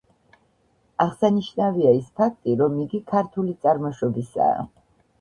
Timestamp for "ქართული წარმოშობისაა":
3.15-4.71